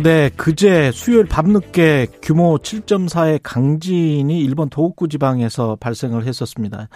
네, 0.00 0.30
그제 0.36 0.92
수요일 0.92 1.26
밤늦게 1.26 2.06
규모 2.22 2.56
7.4의 2.58 3.40
강진이 3.42 4.40
일본 4.44 4.68
도호쿠 4.68 5.08
지방에서 5.08 5.76
발생을 5.80 6.24
했었습니다. 6.24 6.88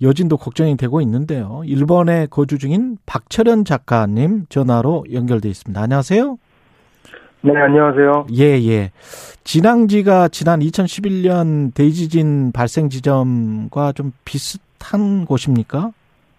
여진도 0.00 0.38
걱정이 0.38 0.78
되고 0.78 1.02
있는데요. 1.02 1.60
일본에 1.66 2.26
거주 2.30 2.56
중인 2.58 2.96
박철현 3.04 3.66
작가님 3.66 4.46
전화로 4.48 5.04
연결돼 5.12 5.50
있습니다. 5.50 5.78
안녕하세요. 5.82 6.38
네, 7.42 7.52
안녕하세요. 7.54 8.26
예, 8.38 8.44
예. 8.66 8.90
진앙지가 9.44 10.28
지난 10.28 10.60
2011년 10.60 11.74
대지진 11.74 12.52
발생 12.52 12.88
지점과 12.88 13.92
좀 13.92 14.12
비슷한 14.24 15.26
곳입니까? 15.26 15.90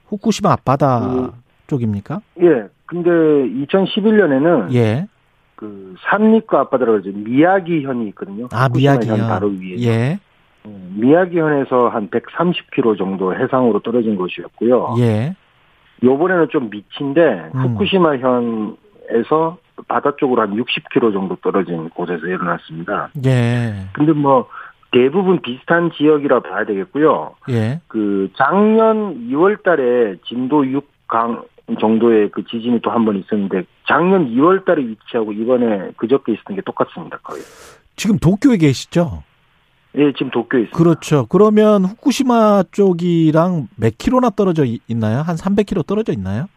후쿠시마 0.08 0.52
앞바다 0.52 1.06
음, 1.06 1.32
쪽입니까? 1.68 2.22
예. 2.42 2.68
근데 2.88 3.10
2011년에는 3.68 4.74
예. 4.74 5.08
그 5.58 5.96
산리과 6.02 6.62
앞바다라고 6.62 7.00
이제 7.00 7.12
미야기현이 7.14 8.08
있거든요. 8.10 8.48
아, 8.54 8.70
미야기현 8.70 9.18
바로 9.28 9.48
위에. 9.48 9.80
예. 9.80 10.20
음, 10.66 10.96
미야기현에서 11.00 11.90
한 11.90 12.10
130km 12.10 12.98
정도 12.98 13.36
해상으로 13.36 13.80
떨어진 13.80 14.16
곳이었고요. 14.16 14.96
예. 15.00 15.36
요번에는 16.04 16.50
좀 16.50 16.70
밑인데 16.70 17.50
음. 17.56 17.60
후쿠시마현에서 17.60 19.58
바다 19.88 20.16
쪽으로 20.16 20.44
한 20.44 20.56
60km 20.56 21.12
정도 21.12 21.36
떨어진 21.38 21.90
곳에서 21.90 22.28
일어났습니다. 22.28 23.10
예. 23.26 23.74
근데 23.94 24.12
뭐 24.12 24.48
대부분 24.92 25.42
비슷한 25.42 25.90
지역이라 25.98 26.42
봐야 26.42 26.66
되겠고요. 26.66 27.34
예. 27.50 27.82
그 27.88 28.30
작년 28.38 29.28
2월 29.30 29.64
달에 29.64 30.18
진도 30.28 30.62
6강 30.64 31.46
정도의 31.76 32.30
그 32.32 32.44
지진이 32.46 32.80
또 32.82 32.92
한 32.92 33.06
번 33.06 33.18
있었는데 33.18 33.64
작년 33.88 34.30
2월 34.34 34.64
달에 34.66 34.82
위치하고 34.84 35.34
이번에 35.34 35.92
그저께 35.98 36.34
있었던 36.34 36.56
게 36.56 36.62
똑같습니다. 36.62 37.18
거의. 37.24 37.42
지금 37.96 38.18
도쿄에 38.18 38.58
계시죠? 38.58 39.24
예, 39.96 40.12
지금 40.14 40.30
도쿄에 40.32 40.62
있습니다. 40.62 40.78
그렇죠. 40.78 41.26
그러면 41.28 41.84
후쿠시마 41.86 42.64
쪽이랑 42.72 43.68
몇 43.76 43.98
킬로나 43.98 44.30
떨어져 44.30 44.64
있나요? 44.88 45.22
한 45.22 45.36
300킬로 45.36 45.86
떨어져 45.86 46.14
있나요? 46.14 46.48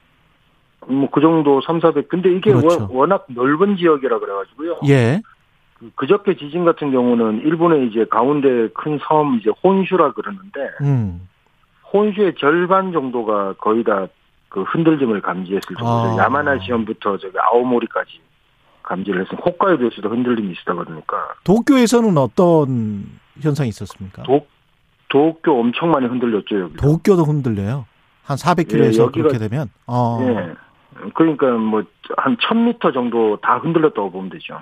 뭐 0.87 1.09
그 1.11 1.21
정도 1.21 1.61
3, 1.61 1.81
400. 1.81 2.09
근데 2.09 2.31
이게 2.33 2.53
그렇죠. 2.53 2.89
워낙 2.91 3.27
넓은 3.29 3.77
지역이라 3.77 4.19
그래 4.19 4.33
가지고요. 4.33 4.81
예. 4.89 5.21
그 5.79 5.91
그저께 5.97 6.37
지진 6.37 6.65
같은 6.65 6.91
경우는 6.93 7.41
일본의 7.45 7.89
이제 7.89 8.05
가운데 8.11 8.69
큰 8.75 8.99
섬 9.09 9.39
이제 9.41 9.51
혼슈라 9.63 10.13
그러는데 10.13 10.61
음. 10.83 11.27
혼슈의 11.93 12.35
절반 12.39 12.93
정도가 12.93 13.55
거의 13.55 13.83
다 13.85 14.07
그 14.51 14.63
흔들림을 14.65 15.23
감지했을 15.23 15.77
정도로 15.77 16.21
아. 16.21 16.25
야마나시현부터 16.25 17.17
저기 17.19 17.35
아오모리까지 17.39 18.21
감지를 18.83 19.23
했습니다. 19.23 19.49
홋카이도에서도 19.51 20.09
흔들림이 20.11 20.53
있었다 20.53 20.75
그러니까. 20.75 21.17
도쿄에서는 21.45 22.19
어떤 22.19 23.07
현상이 23.41 23.69
있었습니까? 23.71 24.25
도, 24.25 24.47
도쿄 25.09 25.59
엄청 25.59 25.91
많이 25.91 26.07
흔들렸죠 26.07 26.61
여기. 26.61 26.77
도쿄도 26.77 27.25
흔들려요. 27.25 27.87
한 28.25 28.37
400km에서 28.37 29.09
예, 29.09 29.11
그렇게 29.23 29.39
되면. 29.39 29.71
어. 29.87 30.19
예. 30.21 30.55
그러니까 31.15 31.47
뭐 31.53 31.83
한 32.17 32.37
1000m 32.37 32.93
정도 32.93 33.37
다 33.41 33.59
흔들렸다고 33.59 34.11
보면 34.11 34.31
되죠. 34.31 34.61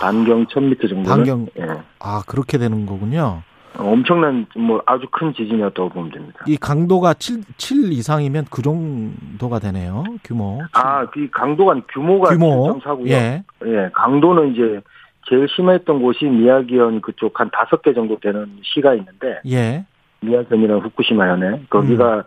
반경 0.00 0.46
1000m 0.46 0.88
정도. 0.88 1.08
반경. 1.08 1.46
예. 1.58 1.66
아 2.00 2.22
그렇게 2.26 2.58
되는 2.58 2.86
거군요. 2.86 3.42
엄청난 3.78 4.46
뭐 4.56 4.82
아주 4.86 5.06
큰 5.10 5.32
지진이었다고 5.34 5.88
보면 5.90 6.10
됩니다. 6.10 6.44
이 6.46 6.56
강도가 6.56 7.14
7, 7.14 7.42
7 7.56 7.92
이상이면 7.92 8.46
그 8.50 8.62
정도가 8.62 9.58
되네요. 9.60 10.04
규모. 10.24 10.58
7. 10.58 10.68
아, 10.72 11.06
그 11.06 11.28
강도가 11.30 11.74
규모가 11.92 12.30
규모. 12.30 12.78
7.4고요. 12.80 13.08
예. 13.08 13.44
예. 13.64 13.90
강도는 13.94 14.52
이제 14.52 14.80
제일 15.28 15.46
심했던 15.48 16.02
곳이 16.02 16.24
미야기현 16.24 17.00
그쪽 17.00 17.38
한 17.40 17.50
다섯 17.52 17.82
개 17.82 17.94
정도 17.94 18.18
되는 18.18 18.58
시가 18.62 18.94
있는데 18.94 19.40
예. 19.46 19.86
미야기현이랑 20.20 20.80
후쿠시마현에 20.80 21.62
거기가 21.70 22.16
음. 22.16 22.22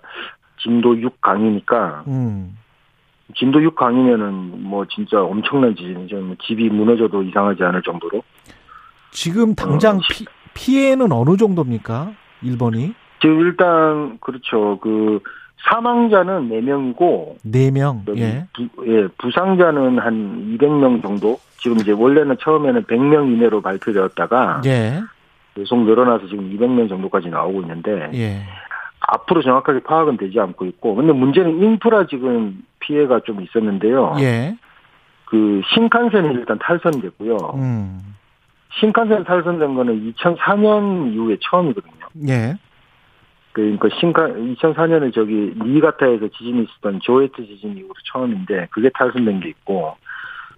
진도 0.58 1.00
6 1.00 1.22
강이니까 1.22 2.04
음. 2.08 2.58
진도 3.36 3.62
6 3.62 3.76
강이면은 3.76 4.64
뭐 4.64 4.86
진짜 4.86 5.22
엄청난 5.22 5.76
지진이죠. 5.76 6.16
뭐 6.18 6.36
집이 6.44 6.70
무너져도 6.70 7.24
이상하지 7.24 7.64
않을 7.64 7.82
정도로. 7.82 8.24
지금 9.12 9.56
당장 9.56 9.98
어, 9.98 10.02
피, 10.12 10.26
피해는 10.56 11.12
어느 11.12 11.38
정도입니까? 11.38 12.14
일본이? 12.42 12.96
지금 13.22 13.42
일단 13.42 14.18
그렇죠. 14.20 14.80
그 14.82 15.20
사망자는 15.70 16.50
4명이고 16.50 17.36
4명. 17.46 18.18
예. 18.18 18.46
부, 18.54 18.68
예, 18.88 19.08
부상자는 19.18 20.00
한 20.00 20.58
200명 20.58 21.02
정도. 21.02 21.40
지금 21.58 21.78
이제 21.80 21.92
원래는 21.92 22.38
처음에는 22.40 22.84
100명 22.84 23.32
이내로 23.34 23.62
발표되었다가 23.62 24.62
예. 24.66 25.02
계속 25.56 25.84
늘어나서 25.84 26.28
지금 26.28 26.52
200명 26.52 26.90
정도까지 26.90 27.30
나오고 27.30 27.62
있는데 27.62 28.12
예. 28.14 28.44
앞으로 29.00 29.42
정확하게 29.42 29.80
파악은 29.80 30.18
되지 30.18 30.40
않고 30.40 30.66
있고 30.66 30.96
근데 30.96 31.14
문제는 31.14 31.64
인프라 31.64 32.06
지금 32.08 32.64
피해가 32.80 33.22
좀 33.22 33.42
있었는데요. 33.42 34.16
예. 34.20 34.56
그 35.26 35.62
신칸센이 35.74 36.30
일단 36.36 36.60
탈선됐고요. 36.60 37.36
음. 37.56 38.00
신칸센 38.80 39.24
탈선된 39.24 39.76
거는 39.76 40.14
2004년 40.14 41.14
이후에 41.14 41.38
처음이거든요. 41.42 42.08
예. 42.28 42.58
그러니까 43.54 43.88
신칸 44.00 44.56
2004년에 44.56 45.14
저기 45.14 45.54
니가타에서 45.56 46.28
지진이 46.28 46.64
있었던 46.64 47.00
조에트 47.02 47.46
지진 47.46 47.78
이후로 47.78 47.94
처음인데 48.12 48.68
그게 48.72 48.90
탈선된 48.94 49.40
게 49.40 49.50
있고 49.50 49.96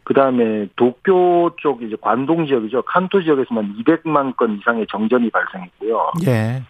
그 0.03 0.13
다음에 0.13 0.67
도쿄 0.75 1.51
쪽 1.57 1.83
이제 1.83 1.95
관동 2.01 2.47
지역이죠. 2.47 2.83
칸토 2.83 3.21
지역에서만 3.21 3.75
200만 3.75 4.35
건 4.35 4.57
이상의 4.57 4.87
정전이 4.89 5.29
발생했고요. 5.29 6.11
예. 6.25 6.63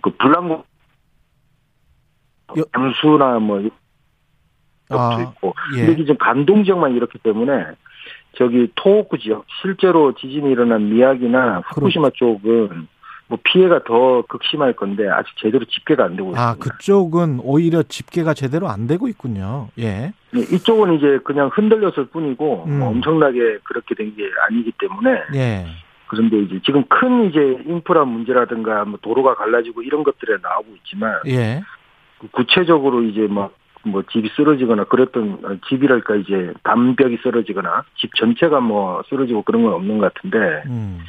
그 0.00 0.10
불량공 0.10 0.64
양수나 2.74 3.38
뭐 3.38 3.62
아, 4.88 5.20
있고 5.20 5.54
예. 5.76 5.86
근데 5.86 6.02
이제 6.02 6.14
관동 6.18 6.64
지역만 6.64 6.96
이렇기 6.96 7.18
때문에 7.18 7.52
저기 8.36 8.70
토호쿠 8.74 9.18
지역 9.18 9.44
실제로 9.60 10.14
지진이 10.14 10.50
일어난 10.50 10.88
미야기나 10.88 11.62
후쿠시마 11.66 12.10
쪽은 12.14 12.88
뭐 13.28 13.38
피해가 13.44 13.84
더 13.84 14.22
극심할 14.28 14.74
건데 14.74 15.08
아직 15.08 15.34
제대로 15.38 15.64
집계가 15.64 16.04
안 16.04 16.16
되고 16.16 16.28
아, 16.30 16.32
있습니다. 16.32 16.50
아 16.50 16.54
그쪽은 16.56 17.40
오히려 17.42 17.82
집계가 17.82 18.34
제대로 18.34 18.68
안 18.68 18.86
되고 18.86 19.08
있군요. 19.08 19.68
예. 19.78 20.12
네, 20.32 20.40
이쪽은 20.40 20.94
이제 20.94 21.18
그냥 21.24 21.50
흔들렸을 21.52 22.06
뿐이고 22.12 22.64
음. 22.66 22.78
뭐 22.78 22.88
엄청나게 22.88 23.58
그렇게 23.64 23.94
된 23.94 24.14
게 24.16 24.24
아니기 24.48 24.72
때문에. 24.78 25.10
예. 25.34 25.66
그런데 26.08 26.40
이제 26.40 26.60
지금 26.64 26.84
큰 26.88 27.30
이제 27.30 27.40
인프라 27.66 28.04
문제라든가 28.04 28.84
뭐 28.84 28.98
도로가 29.00 29.34
갈라지고 29.34 29.82
이런 29.82 30.02
것들에 30.04 30.36
나오고 30.42 30.68
있지만. 30.78 31.14
예. 31.28 31.62
구체적으로 32.32 33.02
이제 33.02 33.26
막 33.28 33.52
뭐 33.84 34.02
집이 34.10 34.30
쓰러지거나 34.36 34.84
그랬던 34.84 35.60
집이랄까 35.68 36.16
이제 36.16 36.52
담벽이 36.62 37.18
쓰러지거나 37.22 37.84
집 37.96 38.14
전체가 38.14 38.60
뭐 38.60 39.02
쓰러지고 39.08 39.42
그런 39.42 39.62
건 39.62 39.74
없는 39.74 39.98
것 39.98 40.12
같은데 40.14 40.62
음. 40.66 41.00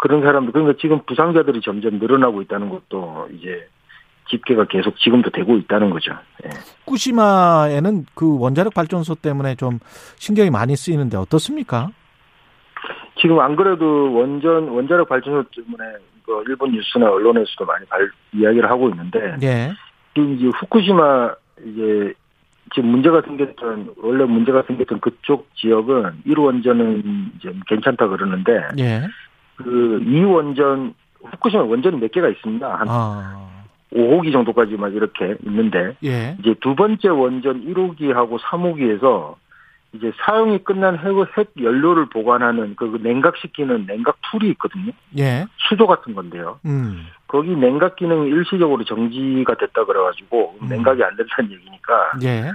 그런 0.00 0.22
사람들 0.22 0.52
그러니까 0.52 0.78
지금 0.80 1.00
부상자들이 1.04 1.60
점점 1.60 1.98
늘어나고 1.98 2.42
있다는 2.42 2.68
것도 2.68 3.28
이제 3.32 3.68
집계가 4.30 4.64
계속 4.64 4.96
지금도 4.98 5.30
되고 5.30 5.56
있다는 5.56 5.90
거죠. 5.90 6.12
예. 6.44 6.50
후쿠시마에는 6.84 8.06
그 8.14 8.38
원자력 8.38 8.74
발전소 8.74 9.16
때문에 9.16 9.56
좀 9.56 9.78
신경이 10.16 10.50
많이 10.50 10.76
쓰이는데 10.76 11.16
어떻습니까? 11.16 11.88
지금 13.20 13.40
안 13.40 13.56
그래도 13.56 14.12
원전 14.14 14.68
원자력 14.68 15.08
발전소 15.08 15.44
때문에 15.54 15.84
그 16.24 16.44
일본 16.46 16.72
뉴스나 16.72 17.10
언론에서도 17.10 17.66
많이 17.66 17.84
발, 17.86 18.08
이야기를 18.32 18.70
하고 18.70 18.88
있는데 18.90 19.36
예. 19.42 19.72
지금 20.14 20.36
이제 20.36 20.46
후쿠시마 20.46 21.34
이제 21.66 22.14
지금 22.74 22.90
문제가 22.90 23.22
생겼던 23.22 23.94
원래 24.02 24.24
문제가 24.24 24.62
생겼던 24.66 25.00
그쪽 25.00 25.48
지역은 25.56 26.22
1 26.24 26.38
원전은 26.38 27.32
이제 27.36 27.52
괜찮다 27.66 28.08
그러는데 28.08 28.60
예. 28.78 29.02
그 29.56 30.00
2 30.06 30.24
원전 30.24 30.94
후쿠시마 31.22 31.64
원전이 31.64 31.98
몇 31.98 32.10
개가 32.12 32.28
있습니다. 32.28 32.74
한 32.74 32.86
아. 32.88 33.50
5호기 33.92 34.32
정도까지 34.32 34.76
막 34.76 34.94
이렇게 34.94 35.36
있는데 35.44 35.96
예. 36.04 36.36
이제 36.38 36.54
두 36.60 36.74
번째 36.76 37.08
원전 37.08 37.64
1호기하고 37.66 38.38
3호기에서 38.38 39.34
이제 39.92 40.12
사용이 40.24 40.58
끝난 40.58 40.96
핵, 40.96 41.06
핵 41.36 41.50
연료를 41.60 42.06
보관하는 42.06 42.76
그 42.76 43.00
냉각시키는 43.02 43.86
냉각 43.86 44.16
풀이 44.30 44.48
있거든요. 44.50 44.92
예. 45.18 45.46
수조 45.68 45.88
같은 45.88 46.14
건데요. 46.14 46.60
음. 46.64 47.06
거기 47.30 47.54
냉각 47.54 47.94
기능이 47.94 48.28
일시적으로 48.28 48.82
정지가 48.84 49.54
됐다 49.54 49.84
그래가지고 49.84 50.58
음. 50.62 50.68
냉각이 50.68 51.02
안 51.04 51.16
된다는 51.16 51.52
얘기니까. 51.52 52.12
예. 52.24 52.50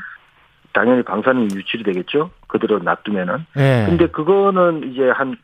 당연히 0.73 1.01
방사능 1.03 1.43
유출이 1.43 1.83
되겠죠. 1.83 2.31
그대로 2.47 2.79
놔두면은. 2.79 3.45
예. 3.57 3.85
근데 3.87 4.07
그거는 4.07 4.91
이제 4.91 5.09
한 5.09 5.37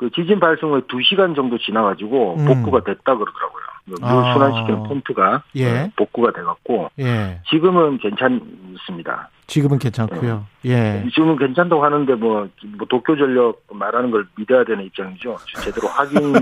그 0.00 0.08
지진 0.12 0.40
발생 0.40 0.70
후에 0.70 0.80
2시간 0.80 1.36
정도 1.36 1.58
지나가지고 1.58 2.36
음. 2.38 2.46
복구가 2.46 2.84
됐다 2.84 3.16
그러더라고요. 3.16 3.62
물 3.84 3.98
아. 4.02 4.32
순환시키는 4.32 4.82
펌프가 4.84 5.42
예. 5.56 5.80
어, 5.80 5.90
복구가 5.96 6.32
돼갖고 6.32 6.90
예. 6.98 7.40
지금은 7.50 7.98
괜찮습니다. 7.98 9.30
지금은 9.46 9.78
괜찮고요. 9.78 10.46
예. 10.66 10.70
예. 10.70 11.08
지금은 11.10 11.36
괜찮다고 11.36 11.84
하는데 11.84 12.14
뭐, 12.14 12.48
뭐 12.78 12.86
도쿄 12.88 13.16
전력 13.16 13.60
말하는 13.72 14.10
걸 14.10 14.26
믿어야 14.36 14.64
되는 14.64 14.84
입장이죠. 14.84 15.36
제대로 15.62 15.88
확인 15.88 16.32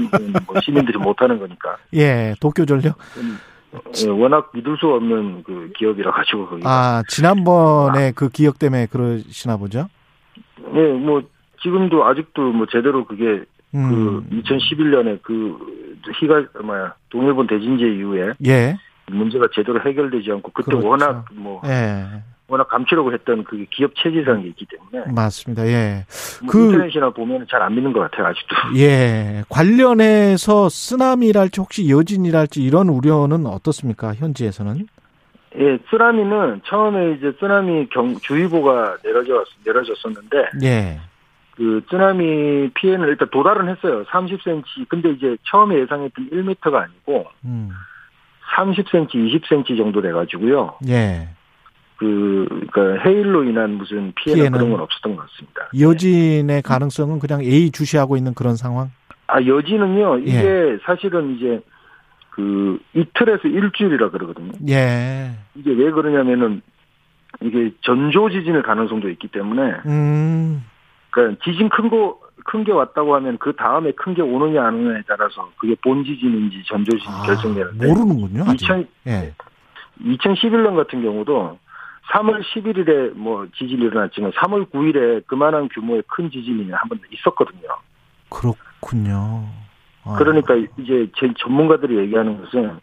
뭐 0.46 0.60
시민들이 0.60 0.98
못하는 0.98 1.38
거니까. 1.38 1.78
예, 1.94 2.34
도쿄 2.40 2.66
전력. 2.66 2.96
음. 3.16 3.38
예, 4.04 4.08
워낙 4.08 4.50
믿을 4.54 4.76
수 4.78 4.88
없는 4.88 5.42
그 5.44 5.72
기업이라 5.76 6.10
가지고 6.10 6.48
거기가. 6.48 6.70
아 6.70 7.02
지난번에 7.08 8.08
아. 8.08 8.12
그 8.14 8.28
기억 8.28 8.58
때문에 8.58 8.86
그러시나 8.86 9.56
보죠? 9.56 9.88
예, 10.74 10.92
뭐 10.92 11.22
지금도 11.62 12.04
아직도 12.04 12.52
뭐 12.52 12.66
제대로 12.70 13.04
그게 13.04 13.44
음. 13.74 13.88
그 13.90 14.36
2011년에 14.42 15.18
그 15.22 15.58
희가 16.20 16.42
뭐야 16.62 16.94
동일본 17.10 17.46
대진제 17.46 17.84
이후에 17.84 18.32
예. 18.46 18.76
문제가 19.10 19.46
제대로 19.54 19.80
해결되지 19.80 20.30
않고 20.32 20.52
그때 20.52 20.70
그렇죠. 20.72 20.88
워낙 20.88 21.24
뭐 21.32 21.60
예. 21.66 22.04
워낙 22.46 22.66
감추려고 22.68 23.12
했던 23.12 23.44
그 23.44 23.66
기업 23.70 23.92
체질상이 23.96 24.46
있기 24.48 24.66
때문에 24.66 25.12
맞습니다. 25.12 25.66
예. 25.66 26.04
뭐 26.42 26.50
그 26.50 26.64
인터넷이나 26.72 27.10
보면 27.10 27.46
잘 27.50 27.60
안 27.62 27.74
믿는 27.74 27.92
것 27.92 28.00
같아요 28.00 28.28
아직도. 28.28 28.56
예. 28.78 29.42
관련해서 29.50 30.68
쓰나미랄지 30.70 31.60
혹시 31.60 31.90
여진이랄지 31.90 32.62
이런 32.62 32.88
우려는 32.88 33.44
어떻습니까 33.46 34.14
현지에서는? 34.14 34.86
예, 35.58 35.78
쓰나미는 35.90 36.60
처음에 36.66 37.12
이제 37.14 37.32
쓰나미 37.40 37.88
경 37.88 38.14
주의보가 38.20 38.98
내려져 39.02 39.44
내려졌었는데 39.64 40.36
예. 40.62 41.00
그 41.58 41.82
쓰나미 41.90 42.70
피해는 42.74 43.08
일단 43.08 43.28
도달은 43.30 43.68
했어요. 43.68 44.04
30cm. 44.04 44.88
근데 44.88 45.10
이제 45.10 45.36
처음에 45.50 45.80
예상했던 45.80 46.30
1m가 46.30 46.74
아니고 46.74 47.26
음. 47.44 47.70
30cm, 48.54 49.08
20cm 49.10 49.76
정도 49.76 50.00
돼 50.00 50.12
가지고요. 50.12 50.76
예. 50.88 51.28
그, 51.96 52.46
그니까 52.48 53.02
해일로 53.04 53.42
인한 53.42 53.72
무슨 53.72 54.12
피해나 54.14 54.56
그런 54.56 54.70
건 54.70 54.80
없었던 54.80 55.16
것 55.16 55.28
같습니다. 55.28 55.68
여진의 55.78 56.62
가능성은 56.62 57.18
그냥 57.18 57.42
A 57.42 57.72
주시하고 57.72 58.16
있는 58.16 58.34
그런 58.34 58.54
상황? 58.54 58.92
아, 59.26 59.42
여진은요, 59.42 60.18
이게 60.18 60.32
예. 60.32 60.78
사실은 60.84 61.36
이제 61.36 61.60
그 62.30 62.78
이틀에서 62.94 63.48
일주일이라 63.48 64.10
그러거든요. 64.10 64.52
예. 64.68 65.32
이게 65.56 65.72
왜 65.72 65.90
그러냐면은 65.90 66.62
이게 67.40 67.72
전조 67.80 68.30
지진의 68.30 68.62
가능성도 68.62 69.08
있기 69.10 69.26
때문에 69.26 69.72
음. 69.86 70.62
그러니까 71.18 71.44
지진 71.44 71.68
큰 71.68 71.88
거 71.90 72.18
큰 72.50 72.64
게 72.64 72.72
왔다고 72.72 73.14
하면 73.16 73.36
그 73.38 73.54
다음에 73.56 73.90
큰 73.92 74.14
게 74.14 74.22
오느냐 74.22 74.64
안 74.66 74.74
오느냐에 74.76 75.02
따라서 75.06 75.50
그게 75.58 75.74
본 75.82 76.02
지진인지 76.04 76.62
전조 76.66 76.96
지진 76.96 77.12
아, 77.12 77.22
결정되는데 77.26 77.86
모르는군요. 77.86 78.44
2000, 78.54 78.86
예. 79.06 79.34
2011년 80.00 80.76
같은 80.76 81.02
경우도 81.02 81.58
3월 82.12 82.42
11일에 82.42 83.12
뭐 83.14 83.46
지진이 83.54 83.82
일어났지만 83.82 84.30
3월 84.32 84.70
9일에 84.70 85.26
그만한 85.26 85.68
규모의 85.68 86.02
큰 86.06 86.30
지진이 86.30 86.70
한 86.70 86.88
번 86.88 86.98
있었거든요. 87.10 87.68
그렇군요. 88.30 89.44
아. 90.04 90.14
그러니까 90.16 90.54
이제 90.78 91.06
제 91.18 91.30
전문가들이 91.38 91.98
얘기하는 91.98 92.40
것은 92.44 92.78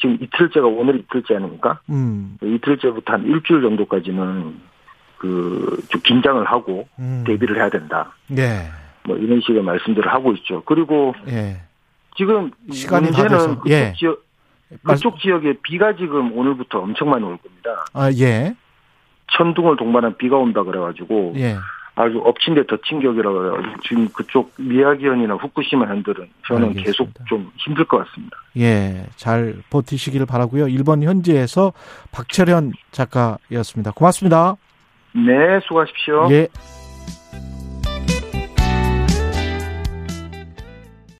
지금 0.00 0.18
이틀째가 0.20 0.66
오늘 0.66 0.96
이틀째 1.00 1.36
아닙니까? 1.36 1.78
음. 1.90 2.38
이틀째부터 2.42 3.12
한 3.12 3.24
일주일 3.26 3.62
정도까지는 3.62 4.58
그 5.18 5.76
좀 5.88 6.00
긴장을 6.02 6.44
하고 6.44 6.88
음. 6.98 7.24
대비를 7.26 7.56
해야 7.56 7.68
된다. 7.70 8.12
예. 8.36 8.68
뭐 9.04 9.16
이런 9.16 9.40
식의 9.40 9.62
말씀들을 9.62 10.12
하고 10.12 10.32
있죠. 10.34 10.62
그리고 10.64 11.14
예. 11.28 11.60
지금 12.16 12.50
시간이 12.72 13.06
문제는 13.06 13.38
그쪽 13.38 13.70
예. 13.70 13.92
지역 13.96 14.24
그쪽 14.82 15.20
지역에 15.20 15.54
비가 15.62 15.94
지금 15.94 16.36
오늘부터 16.36 16.80
엄청 16.80 17.10
많이 17.10 17.24
올 17.24 17.36
겁니다. 17.36 17.84
아 17.92 18.10
예. 18.12 18.54
천둥을 19.32 19.76
동반한 19.76 20.16
비가 20.16 20.36
온다 20.36 20.62
그래가지고 20.62 21.34
예. 21.36 21.56
아주 21.98 22.18
엎친 22.18 22.54
데 22.54 22.66
덧친 22.66 23.00
격이라 23.00 23.30
그래가지고 23.32 23.80
지금 23.88 24.08
그쪽 24.08 24.52
미야기현이나 24.58 25.34
후쿠시마 25.34 25.86
현들은 25.86 26.28
저는 26.46 26.68
알겠습니다. 26.68 26.84
계속 26.84 27.08
좀 27.26 27.50
힘들 27.56 27.84
것 27.86 28.04
같습니다. 28.06 28.36
예, 28.58 29.06
잘 29.16 29.56
버티시기를 29.70 30.26
바라고요. 30.26 30.68
일본 30.68 31.02
현지에서 31.02 31.72
박철현 32.12 32.72
작가였습니다. 32.90 33.92
고맙습니다. 33.92 34.56
네, 35.16 35.60
수고하십시오. 35.66 36.28
예. 36.30 36.48